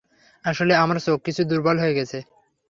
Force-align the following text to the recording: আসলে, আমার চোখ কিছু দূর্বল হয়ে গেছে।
আসলে, 0.45 0.73
আমার 0.75 0.97
চোখ 0.99 1.17
কিছু 1.25 1.41
দূর্বল 1.43 1.75
হয়ে 1.79 1.93
গেছে। 1.93 2.17